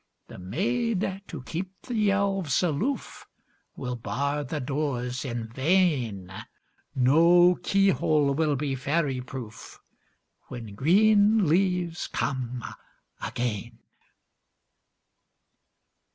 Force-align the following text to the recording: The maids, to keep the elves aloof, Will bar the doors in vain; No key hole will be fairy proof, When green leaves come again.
The 0.29 0.39
maids, 0.39 1.05
to 1.27 1.43
keep 1.43 1.79
the 1.83 2.09
elves 2.09 2.63
aloof, 2.63 3.27
Will 3.75 3.95
bar 3.95 4.43
the 4.43 4.59
doors 4.59 5.23
in 5.23 5.47
vain; 5.49 6.33
No 6.95 7.53
key 7.53 7.89
hole 7.89 8.33
will 8.33 8.55
be 8.55 8.73
fairy 8.73 9.21
proof, 9.21 9.79
When 10.47 10.73
green 10.73 11.47
leaves 11.47 12.07
come 12.07 12.65
again. 13.21 13.77